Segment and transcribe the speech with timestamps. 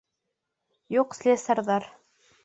[0.95, 1.85] Юҡ слесарҙар!